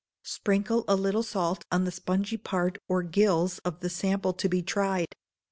[0.23, 4.63] Sprinkle a little salt on the spongy part or gills of the sample to be
[4.63, 5.15] tried.